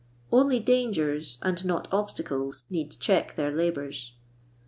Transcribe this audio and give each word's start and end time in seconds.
Only 0.31 0.59
dangers, 0.59 1.37
and 1.43 1.63
not 1.63 1.87
obstacles, 1.91 2.63
need 2.71 2.97
check 2.99 3.35
their 3.35 3.55
labours. 3.55 4.13